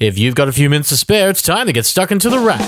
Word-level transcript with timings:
If 0.00 0.18
you've 0.18 0.34
got 0.34 0.48
a 0.48 0.52
few 0.52 0.68
minutes 0.68 0.88
to 0.88 0.96
spare, 0.96 1.30
it's 1.30 1.40
time 1.40 1.68
to 1.68 1.72
get 1.72 1.86
stuck 1.86 2.10
into 2.10 2.28
the 2.28 2.40
wrap. 2.40 2.60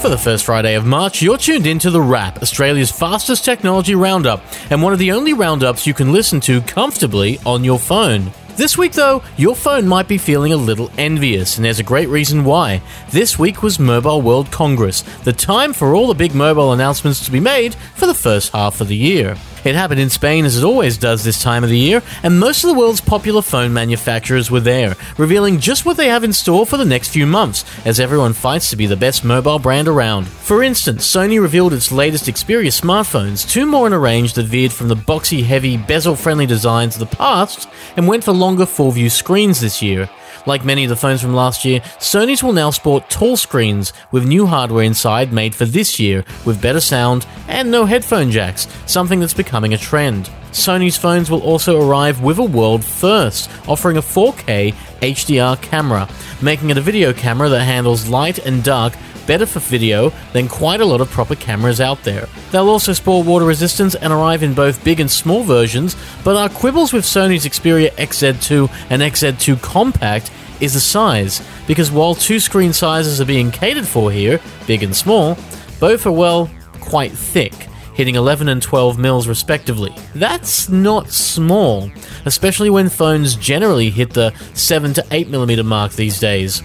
For 0.00 0.08
the 0.08 0.16
first 0.16 0.44
Friday 0.44 0.76
of 0.76 0.86
March, 0.86 1.20
you're 1.20 1.36
tuned 1.36 1.66
into 1.66 1.90
The 1.90 2.00
Wrap, 2.00 2.40
Australia's 2.40 2.92
fastest 2.92 3.44
technology 3.44 3.96
roundup, 3.96 4.44
and 4.70 4.80
one 4.80 4.92
of 4.92 5.00
the 5.00 5.10
only 5.10 5.32
roundups 5.32 5.88
you 5.88 5.94
can 5.94 6.12
listen 6.12 6.38
to 6.42 6.60
comfortably 6.60 7.40
on 7.44 7.64
your 7.64 7.80
phone. 7.80 8.30
This 8.54 8.78
week, 8.78 8.92
though, 8.92 9.24
your 9.36 9.56
phone 9.56 9.88
might 9.88 10.06
be 10.06 10.18
feeling 10.18 10.52
a 10.52 10.56
little 10.56 10.92
envious, 10.96 11.56
and 11.56 11.64
there's 11.64 11.80
a 11.80 11.82
great 11.82 12.08
reason 12.08 12.44
why. 12.44 12.80
This 13.10 13.40
week 13.40 13.64
was 13.64 13.80
Mobile 13.80 14.22
World 14.22 14.52
Congress, 14.52 15.02
the 15.24 15.32
time 15.32 15.72
for 15.72 15.96
all 15.96 16.06
the 16.06 16.14
big 16.14 16.32
mobile 16.32 16.72
announcements 16.72 17.24
to 17.24 17.32
be 17.32 17.40
made 17.40 17.74
for 17.74 18.06
the 18.06 18.14
first 18.14 18.52
half 18.52 18.80
of 18.80 18.86
the 18.86 18.96
year. 18.96 19.36
It 19.64 19.74
happened 19.74 20.00
in 20.00 20.10
Spain 20.10 20.44
as 20.44 20.58
it 20.58 20.64
always 20.64 20.98
does 20.98 21.24
this 21.24 21.42
time 21.42 21.64
of 21.64 21.70
the 21.70 21.78
year, 21.78 22.02
and 22.22 22.38
most 22.38 22.64
of 22.64 22.68
the 22.68 22.78
world's 22.78 23.00
popular 23.00 23.40
phone 23.40 23.72
manufacturers 23.72 24.50
were 24.50 24.60
there, 24.60 24.94
revealing 25.16 25.58
just 25.58 25.86
what 25.86 25.96
they 25.96 26.08
have 26.08 26.22
in 26.22 26.34
store 26.34 26.66
for 26.66 26.76
the 26.76 26.84
next 26.84 27.08
few 27.08 27.26
months, 27.26 27.64
as 27.86 27.98
everyone 27.98 28.34
fights 28.34 28.68
to 28.70 28.76
be 28.76 28.86
the 28.86 28.96
best 28.96 29.24
mobile 29.24 29.58
brand 29.58 29.88
around. 29.88 30.28
For 30.28 30.62
instance, 30.62 31.10
Sony 31.10 31.40
revealed 31.40 31.72
its 31.72 31.90
latest 31.90 32.26
Xperia 32.26 32.68
smartphones, 32.68 33.48
two 33.48 33.64
more 33.64 33.86
in 33.86 33.94
a 33.94 33.98
range 33.98 34.34
that 34.34 34.44
veered 34.44 34.72
from 34.72 34.88
the 34.88 34.96
boxy, 34.96 35.44
heavy, 35.44 35.78
bezel 35.78 36.14
friendly 36.14 36.46
designs 36.46 36.96
of 36.96 37.00
the 37.00 37.16
past 37.16 37.68
and 37.96 38.06
went 38.06 38.24
for 38.24 38.32
longer 38.32 38.66
full 38.66 38.90
view 38.90 39.08
screens 39.08 39.60
this 39.60 39.80
year. 39.80 40.10
Like 40.46 40.64
many 40.64 40.84
of 40.84 40.90
the 40.90 40.96
phones 40.96 41.22
from 41.22 41.34
last 41.34 41.64
year, 41.64 41.80
Sony's 41.98 42.42
will 42.42 42.52
now 42.52 42.70
sport 42.70 43.08
tall 43.08 43.36
screens 43.36 43.92
with 44.12 44.26
new 44.26 44.46
hardware 44.46 44.84
inside 44.84 45.32
made 45.32 45.54
for 45.54 45.64
this 45.64 45.98
year 45.98 46.24
with 46.44 46.60
better 46.60 46.80
sound 46.80 47.26
and 47.48 47.70
no 47.70 47.86
headphone 47.86 48.30
jacks, 48.30 48.68
something 48.86 49.20
that's 49.20 49.34
becoming 49.34 49.72
a 49.72 49.78
trend. 49.78 50.30
Sony's 50.52 50.96
phones 50.96 51.30
will 51.30 51.42
also 51.42 51.80
arrive 51.80 52.22
with 52.22 52.38
a 52.38 52.44
world 52.44 52.84
first, 52.84 53.50
offering 53.66 53.96
a 53.96 54.02
4K 54.02 54.72
HDR 55.00 55.60
camera, 55.60 56.08
making 56.40 56.70
it 56.70 56.78
a 56.78 56.82
video 56.82 57.12
camera 57.12 57.48
that 57.48 57.64
handles 57.64 58.08
light 58.08 58.38
and 58.38 58.62
dark 58.62 58.92
better 59.26 59.46
for 59.46 59.60
video 59.60 60.12
than 60.32 60.48
quite 60.48 60.80
a 60.80 60.84
lot 60.84 61.00
of 61.00 61.10
proper 61.10 61.34
cameras 61.34 61.80
out 61.80 62.02
there. 62.04 62.28
They'll 62.50 62.68
also 62.68 62.92
sport 62.92 63.26
water 63.26 63.44
resistance 63.44 63.94
and 63.94 64.12
arrive 64.12 64.42
in 64.42 64.54
both 64.54 64.84
big 64.84 65.00
and 65.00 65.10
small 65.10 65.42
versions, 65.42 65.96
but 66.24 66.36
our 66.36 66.48
quibbles 66.48 66.92
with 66.92 67.04
Sony's 67.04 67.44
Xperia 67.44 67.90
XZ2 67.92 68.70
and 68.90 69.02
XZ2 69.02 69.60
Compact 69.62 70.30
is 70.60 70.74
the 70.74 70.80
size, 70.80 71.42
because 71.66 71.90
while 71.90 72.14
two 72.14 72.40
screen 72.40 72.72
sizes 72.72 73.20
are 73.20 73.26
being 73.26 73.50
catered 73.50 73.86
for 73.86 74.10
here, 74.10 74.40
big 74.66 74.82
and 74.82 74.96
small, 74.96 75.36
both 75.80 76.06
are, 76.06 76.12
well, 76.12 76.50
quite 76.80 77.12
thick 77.12 77.52
hitting 77.94 78.16
11 78.16 78.48
and 78.48 78.60
12 78.60 78.98
mils 78.98 79.28
respectively. 79.28 79.94
That's 80.14 80.68
not 80.68 81.10
small, 81.10 81.90
especially 82.24 82.70
when 82.70 82.88
phones 82.88 83.36
generally 83.36 83.90
hit 83.90 84.12
the 84.12 84.34
7 84.54 84.94
to 84.94 85.06
8 85.10 85.28
millimeter 85.28 85.62
mark 85.62 85.92
these 85.92 86.18
days. 86.20 86.62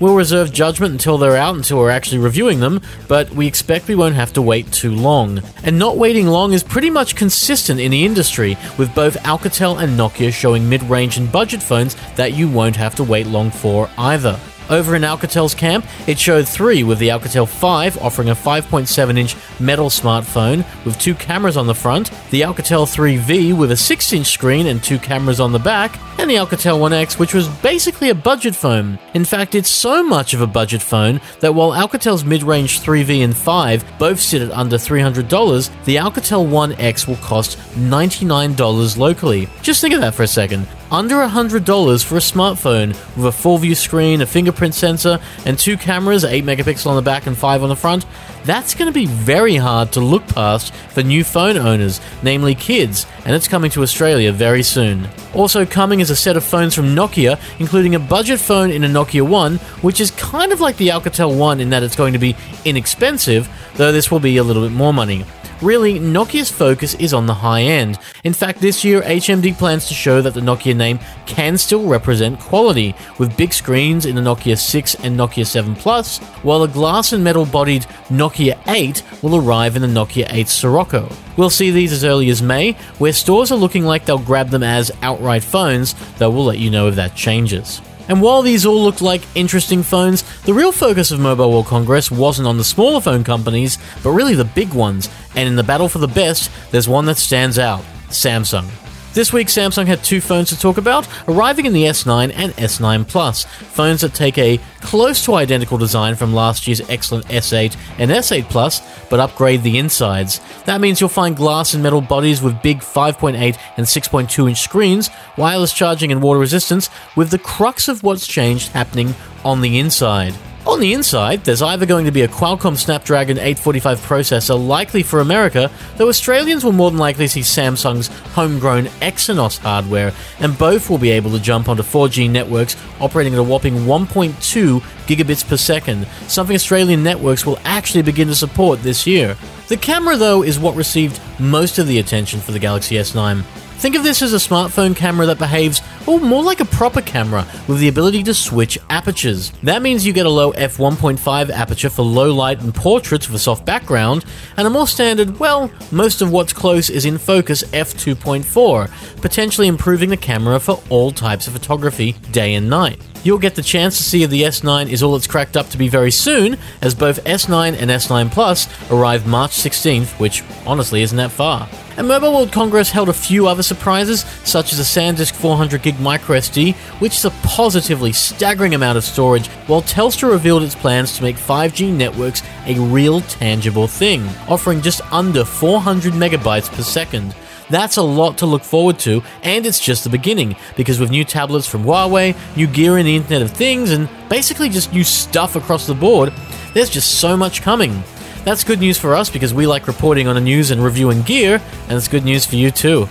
We'll 0.00 0.16
reserve 0.16 0.50
judgment 0.50 0.92
until 0.92 1.18
they're 1.18 1.36
out, 1.36 1.56
until 1.56 1.76
we're 1.76 1.90
actually 1.90 2.18
reviewing 2.18 2.60
them, 2.60 2.80
but 3.06 3.28
we 3.30 3.46
expect 3.46 3.86
we 3.86 3.94
won't 3.94 4.14
have 4.14 4.32
to 4.32 4.40
wait 4.40 4.72
too 4.72 4.92
long. 4.92 5.42
And 5.62 5.78
not 5.78 5.98
waiting 5.98 6.26
long 6.26 6.54
is 6.54 6.62
pretty 6.62 6.88
much 6.88 7.16
consistent 7.16 7.78
in 7.78 7.90
the 7.90 8.06
industry, 8.06 8.56
with 8.78 8.94
both 8.94 9.18
Alcatel 9.24 9.82
and 9.82 9.98
Nokia 9.98 10.32
showing 10.32 10.66
mid 10.66 10.82
range 10.84 11.18
and 11.18 11.30
budget 11.30 11.62
phones 11.62 11.96
that 12.16 12.32
you 12.32 12.48
won't 12.48 12.76
have 12.76 12.94
to 12.94 13.04
wait 13.04 13.26
long 13.26 13.50
for 13.50 13.90
either. 13.98 14.40
Over 14.70 14.94
in 14.94 15.02
Alcatel's 15.02 15.52
camp, 15.52 15.84
it 16.06 16.16
showed 16.16 16.46
three, 16.48 16.84
with 16.84 17.00
the 17.00 17.08
Alcatel 17.08 17.48
5 17.48 17.98
offering 17.98 18.28
a 18.28 18.36
5.7 18.36 19.18
inch 19.18 19.34
metal 19.58 19.88
smartphone 19.88 20.64
with 20.84 20.96
two 20.96 21.16
cameras 21.16 21.56
on 21.56 21.66
the 21.66 21.74
front, 21.74 22.12
the 22.30 22.42
Alcatel 22.42 22.86
3V 22.86 23.58
with 23.58 23.72
a 23.72 23.76
6 23.76 24.12
inch 24.12 24.28
screen 24.28 24.68
and 24.68 24.80
two 24.82 25.00
cameras 25.00 25.40
on 25.40 25.50
the 25.50 25.58
back, 25.58 25.98
and 26.20 26.30
the 26.30 26.36
Alcatel 26.36 26.78
1X, 26.78 27.18
which 27.18 27.34
was 27.34 27.48
basically 27.48 28.10
a 28.10 28.14
budget 28.14 28.54
phone. 28.54 28.96
In 29.12 29.24
fact, 29.24 29.56
it's 29.56 29.68
so 29.68 30.04
much 30.04 30.34
of 30.34 30.40
a 30.40 30.46
budget 30.46 30.82
phone 30.82 31.20
that 31.40 31.52
while 31.52 31.72
Alcatel's 31.72 32.24
mid 32.24 32.44
range 32.44 32.80
3V 32.80 33.24
and 33.24 33.36
5 33.36 33.98
both 33.98 34.20
sit 34.20 34.40
at 34.40 34.52
under 34.52 34.76
$300, 34.76 35.84
the 35.84 35.96
Alcatel 35.96 36.48
1X 36.48 37.08
will 37.08 37.16
cost 37.16 37.58
$99 37.74 38.96
locally. 38.96 39.48
Just 39.62 39.80
think 39.80 39.94
of 39.94 40.00
that 40.00 40.14
for 40.14 40.22
a 40.22 40.28
second 40.28 40.68
under 40.90 41.16
$100 41.16 42.04
for 42.04 42.16
a 42.16 42.18
smartphone 42.18 42.88
with 43.16 43.26
a 43.26 43.32
full 43.32 43.58
view 43.58 43.74
screen, 43.74 44.20
a 44.20 44.26
fingerprint 44.26 44.74
sensor, 44.74 45.20
and 45.44 45.58
two 45.58 45.76
cameras, 45.76 46.24
8 46.24 46.44
megapixel 46.44 46.86
on 46.86 46.96
the 46.96 47.02
back 47.02 47.26
and 47.26 47.36
5 47.36 47.62
on 47.62 47.68
the 47.68 47.76
front, 47.76 48.04
that's 48.44 48.74
going 48.74 48.86
to 48.86 48.92
be 48.92 49.06
very 49.06 49.56
hard 49.56 49.92
to 49.92 50.00
look 50.00 50.26
past 50.26 50.74
for 50.74 51.02
new 51.02 51.22
phone 51.22 51.56
owners, 51.56 52.00
namely 52.22 52.54
kids, 52.54 53.06
and 53.24 53.36
it's 53.36 53.46
coming 53.46 53.70
to 53.70 53.82
Australia 53.82 54.32
very 54.32 54.62
soon. 54.62 55.08
Also 55.34 55.64
coming 55.64 56.00
is 56.00 56.10
a 56.10 56.16
set 56.16 56.36
of 56.36 56.42
phones 56.42 56.74
from 56.74 56.94
Nokia, 56.94 57.38
including 57.60 57.94
a 57.94 58.00
budget 58.00 58.40
phone 58.40 58.70
in 58.70 58.82
a 58.82 58.88
Nokia 58.88 59.28
1, 59.28 59.56
which 59.82 60.00
is 60.00 60.10
kind 60.12 60.52
of 60.52 60.60
like 60.60 60.76
the 60.76 60.88
Alcatel 60.88 61.36
1 61.36 61.60
in 61.60 61.70
that 61.70 61.82
it's 61.82 61.96
going 61.96 62.14
to 62.14 62.18
be 62.18 62.34
inexpensive, 62.64 63.48
though 63.74 63.92
this 63.92 64.10
will 64.10 64.20
be 64.20 64.38
a 64.38 64.44
little 64.44 64.62
bit 64.62 64.72
more 64.72 64.92
money. 64.92 65.24
Really, 65.62 66.00
Nokia's 66.00 66.50
focus 66.50 66.94
is 66.94 67.12
on 67.12 67.26
the 67.26 67.34
high 67.34 67.60
end. 67.60 67.98
In 68.24 68.32
fact, 68.32 68.62
this 68.62 68.82
year, 68.82 69.02
HMD 69.02 69.58
plans 69.58 69.88
to 69.88 69.94
show 69.94 70.22
that 70.22 70.32
the 70.32 70.40
Nokia 70.40 70.74
name 70.74 70.98
can 71.26 71.58
still 71.58 71.86
represent 71.86 72.40
quality, 72.40 72.94
with 73.18 73.36
big 73.36 73.52
screens 73.52 74.06
in 74.06 74.14
the 74.14 74.22
Nokia 74.22 74.56
6 74.58 74.94
and 75.04 75.18
Nokia 75.18 75.46
7 75.46 75.74
Plus, 75.74 76.16
while 76.42 76.62
a 76.62 76.68
glass 76.68 77.12
and 77.12 77.22
metal 77.22 77.44
bodied 77.44 77.82
Nokia 78.08 78.58
8 78.68 79.02
will 79.22 79.36
arrive 79.36 79.76
in 79.76 79.82
the 79.82 79.88
Nokia 79.88 80.26
8 80.30 80.48
Sirocco. 80.48 81.06
We'll 81.36 81.50
see 81.50 81.70
these 81.70 81.92
as 81.92 82.04
early 82.04 82.30
as 82.30 82.40
May, 82.40 82.72
where 82.96 83.12
stores 83.12 83.52
are 83.52 83.58
looking 83.58 83.84
like 83.84 84.06
they'll 84.06 84.18
grab 84.18 84.48
them 84.48 84.62
as 84.62 84.90
outright 85.02 85.44
phones, 85.44 85.94
though 86.16 86.30
we'll 86.30 86.46
let 86.46 86.58
you 86.58 86.70
know 86.70 86.88
if 86.88 86.94
that 86.94 87.14
changes. 87.14 87.82
And 88.10 88.20
while 88.20 88.42
these 88.42 88.66
all 88.66 88.82
looked 88.82 89.00
like 89.00 89.22
interesting 89.36 89.84
phones, 89.84 90.24
the 90.40 90.52
real 90.52 90.72
focus 90.72 91.12
of 91.12 91.20
Mobile 91.20 91.48
World 91.52 91.66
Congress 91.66 92.10
wasn't 92.10 92.48
on 92.48 92.58
the 92.58 92.64
smaller 92.64 93.00
phone 93.00 93.22
companies, 93.22 93.78
but 94.02 94.10
really 94.10 94.34
the 94.34 94.44
big 94.44 94.74
ones. 94.74 95.08
And 95.36 95.48
in 95.48 95.54
the 95.54 95.62
battle 95.62 95.88
for 95.88 96.00
the 96.00 96.08
best, 96.08 96.50
there's 96.72 96.88
one 96.88 97.06
that 97.06 97.18
stands 97.18 97.56
out 97.56 97.84
Samsung. 98.08 98.79
This 99.12 99.32
week, 99.32 99.48
Samsung 99.48 99.88
had 99.88 100.04
two 100.04 100.20
phones 100.20 100.50
to 100.50 100.58
talk 100.58 100.78
about, 100.78 101.08
arriving 101.26 101.66
in 101.66 101.72
the 101.72 101.82
S9 101.82 102.32
and 102.32 102.52
S9 102.52 103.08
Plus, 103.08 103.42
phones 103.44 104.02
that 104.02 104.14
take 104.14 104.38
a 104.38 104.60
close 104.82 105.24
to 105.24 105.34
identical 105.34 105.78
design 105.78 106.14
from 106.14 106.32
last 106.32 106.68
year's 106.68 106.80
excellent 106.88 107.26
S8 107.26 107.76
and 107.98 108.12
S8 108.12 108.48
Plus, 108.48 108.80
but 109.08 109.18
upgrade 109.18 109.64
the 109.64 109.78
insides. 109.78 110.40
That 110.66 110.80
means 110.80 111.00
you'll 111.00 111.10
find 111.10 111.34
glass 111.34 111.74
and 111.74 111.82
metal 111.82 112.00
bodies 112.00 112.40
with 112.40 112.62
big 112.62 112.78
5.8 112.78 113.58
and 113.76 113.84
6.2 113.84 114.48
inch 114.48 114.60
screens, 114.60 115.10
wireless 115.36 115.72
charging 115.72 116.12
and 116.12 116.22
water 116.22 116.38
resistance, 116.38 116.88
with 117.16 117.30
the 117.30 117.38
crux 117.38 117.88
of 117.88 118.04
what's 118.04 118.28
changed 118.28 118.68
happening 118.68 119.16
on 119.44 119.60
the 119.60 119.80
inside. 119.80 120.34
On 120.66 120.78
the 120.78 120.92
inside, 120.92 121.42
there's 121.44 121.62
either 121.62 121.86
going 121.86 122.04
to 122.04 122.10
be 122.10 122.20
a 122.20 122.28
Qualcomm 122.28 122.76
Snapdragon 122.76 123.38
845 123.38 123.98
processor 124.00 124.68
likely 124.68 125.02
for 125.02 125.20
America, 125.20 125.70
though 125.96 126.08
Australians 126.08 126.64
will 126.64 126.72
more 126.72 126.90
than 126.90 127.00
likely 127.00 127.28
see 127.28 127.40
Samsung's 127.40 128.08
homegrown 128.34 128.84
Exynos 129.00 129.58
hardware, 129.58 130.12
and 130.38 130.58
both 130.58 130.90
will 130.90 130.98
be 130.98 131.10
able 131.12 131.30
to 131.30 131.40
jump 131.40 131.70
onto 131.70 131.82
4G 131.82 132.30
networks 132.30 132.76
operating 133.00 133.32
at 133.32 133.40
a 133.40 133.42
whopping 133.42 133.74
1.2 133.86 134.80
gigabits 135.06 135.48
per 135.48 135.56
second, 135.56 136.06
something 136.28 136.54
Australian 136.54 137.02
networks 137.02 137.46
will 137.46 137.58
actually 137.64 138.02
begin 138.02 138.28
to 138.28 138.34
support 138.34 138.82
this 138.82 139.06
year. 139.06 139.38
The 139.68 139.78
camera, 139.78 140.16
though, 140.16 140.42
is 140.42 140.58
what 140.58 140.76
received 140.76 141.20
most 141.38 141.78
of 141.78 141.86
the 141.86 142.00
attention 142.00 142.38
for 142.38 142.52
the 142.52 142.58
Galaxy 142.58 142.96
S9. 142.96 143.44
Think 143.80 143.96
of 143.96 144.02
this 144.02 144.20
as 144.20 144.34
a 144.34 144.36
smartphone 144.36 144.94
camera 144.94 145.24
that 145.24 145.38
behaves, 145.38 145.80
well, 146.06 146.18
more 146.18 146.42
like 146.42 146.60
a 146.60 146.66
proper 146.66 147.00
camera 147.00 147.46
with 147.66 147.78
the 147.78 147.88
ability 147.88 148.22
to 148.24 148.34
switch 148.34 148.76
apertures. 148.90 149.52
That 149.62 149.80
means 149.80 150.06
you 150.06 150.12
get 150.12 150.26
a 150.26 150.30
low 150.30 150.52
f1.5 150.52 151.48
aperture 151.48 151.88
for 151.88 152.02
low 152.02 152.30
light 152.34 152.60
and 152.60 152.74
portraits 152.74 153.26
with 153.26 153.36
a 153.36 153.38
soft 153.38 153.64
background, 153.64 154.26
and 154.58 154.66
a 154.66 154.70
more 154.70 154.86
standard, 154.86 155.38
well, 155.38 155.72
most 155.90 156.20
of 156.20 156.30
what's 156.30 156.52
close 156.52 156.90
is 156.90 157.06
in 157.06 157.16
focus 157.16 157.64
f2.4, 157.72 159.22
potentially 159.22 159.66
improving 159.66 160.10
the 160.10 160.16
camera 160.18 160.60
for 160.60 160.82
all 160.90 161.10
types 161.10 161.46
of 161.46 161.54
photography, 161.54 162.12
day 162.32 162.52
and 162.52 162.68
night. 162.68 163.00
You'll 163.22 163.38
get 163.38 163.54
the 163.54 163.62
chance 163.62 163.98
to 163.98 164.02
see 164.02 164.22
if 164.22 164.30
the 164.30 164.42
S9 164.42 164.88
is 164.88 165.02
all 165.02 165.14
it's 165.14 165.26
cracked 165.26 165.56
up 165.56 165.68
to 165.70 165.78
be 165.78 165.88
very 165.88 166.10
soon, 166.10 166.56
as 166.80 166.94
both 166.94 167.22
S9 167.24 167.76
and 167.78 167.90
S9 167.90 168.32
Plus 168.32 168.66
arrive 168.90 169.26
March 169.26 169.50
16th, 169.50 170.18
which 170.18 170.42
honestly 170.66 171.02
isn't 171.02 171.18
that 171.18 171.30
far. 171.30 171.68
And 171.98 172.08
Mobile 172.08 172.32
World 172.32 172.50
Congress 172.50 172.90
held 172.90 173.10
a 173.10 173.12
few 173.12 173.46
other 173.46 173.62
surprises, 173.62 174.24
such 174.44 174.72
as 174.72 174.80
a 174.80 174.82
SanDisk 174.82 175.34
400GB 175.34 175.96
microSD, 175.96 176.74
which 177.00 177.16
is 177.16 177.26
a 177.26 177.30
positively 177.42 178.12
staggering 178.12 178.74
amount 178.74 178.96
of 178.96 179.04
storage, 179.04 179.48
while 179.66 179.82
Telstra 179.82 180.30
revealed 180.30 180.62
its 180.62 180.74
plans 180.74 181.14
to 181.16 181.22
make 181.22 181.36
5G 181.36 181.92
networks 181.92 182.42
a 182.64 182.80
real 182.80 183.20
tangible 183.22 183.86
thing, 183.86 184.26
offering 184.48 184.80
just 184.80 185.02
under 185.12 185.44
400 185.44 186.14
megabytes 186.14 186.72
per 186.72 186.82
second. 186.82 187.34
That's 187.70 187.96
a 187.96 188.02
lot 188.02 188.38
to 188.38 188.46
look 188.46 188.64
forward 188.64 188.98
to, 189.00 189.22
and 189.42 189.64
it's 189.64 189.78
just 189.78 190.02
the 190.04 190.10
beginning, 190.10 190.56
because 190.76 190.98
with 190.98 191.10
new 191.10 191.24
tablets 191.24 191.68
from 191.68 191.84
Huawei, 191.84 192.36
new 192.56 192.66
gear 192.66 192.98
in 192.98 193.06
the 193.06 193.14
Internet 193.14 193.42
of 193.42 193.52
Things, 193.52 193.92
and 193.92 194.08
basically 194.28 194.68
just 194.68 194.92
new 194.92 195.04
stuff 195.04 195.54
across 195.54 195.86
the 195.86 195.94
board, 195.94 196.32
there's 196.74 196.90
just 196.90 197.20
so 197.20 197.36
much 197.36 197.62
coming. 197.62 198.02
That's 198.44 198.64
good 198.64 198.80
news 198.80 198.98
for 198.98 199.14
us 199.14 199.30
because 199.30 199.54
we 199.54 199.66
like 199.66 199.86
reporting 199.86 200.26
on 200.26 200.34
the 200.34 200.40
news 200.40 200.70
and 200.70 200.82
reviewing 200.82 201.22
gear, 201.22 201.62
and 201.88 201.96
it's 201.96 202.08
good 202.08 202.24
news 202.24 202.44
for 202.44 202.56
you 202.56 202.70
too. 202.70 203.06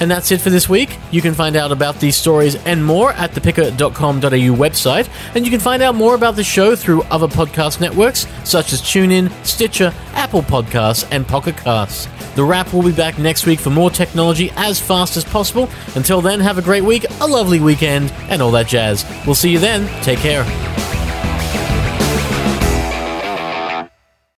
And 0.00 0.10
that's 0.10 0.30
it 0.30 0.40
for 0.40 0.50
this 0.50 0.68
week. 0.68 0.96
You 1.10 1.22
can 1.22 1.34
find 1.34 1.56
out 1.56 1.72
about 1.72 2.00
these 2.00 2.16
stories 2.16 2.56
and 2.66 2.84
more 2.84 3.12
at 3.12 3.34
the 3.34 3.40
pickr.com.au 3.40 4.20
website, 4.20 5.08
and 5.34 5.44
you 5.44 5.50
can 5.50 5.60
find 5.60 5.82
out 5.82 5.94
more 5.94 6.14
about 6.14 6.36
the 6.36 6.44
show 6.44 6.76
through 6.76 7.02
other 7.02 7.28
podcast 7.28 7.80
networks 7.80 8.26
such 8.44 8.72
as 8.72 8.80
TuneIn, 8.80 9.30
Stitcher, 9.44 9.92
Apple 10.14 10.42
Podcasts, 10.42 11.06
and 11.10 11.26
Pocket 11.26 11.56
Casts. 11.56 12.08
The 12.34 12.44
Wrap 12.44 12.72
will 12.72 12.82
be 12.82 12.92
back 12.92 13.18
next 13.18 13.46
week 13.46 13.60
for 13.60 13.70
more 13.70 13.90
technology 13.90 14.50
as 14.56 14.80
fast 14.80 15.16
as 15.16 15.24
possible. 15.24 15.68
Until 15.94 16.20
then, 16.20 16.40
have 16.40 16.58
a 16.58 16.62
great 16.62 16.84
week, 16.84 17.04
a 17.20 17.26
lovely 17.26 17.60
weekend, 17.60 18.12
and 18.28 18.40
all 18.40 18.52
that 18.52 18.68
jazz. 18.68 19.04
We'll 19.26 19.34
see 19.34 19.50
you 19.50 19.58
then. 19.58 19.88
Take 20.02 20.20
care. 20.20 20.89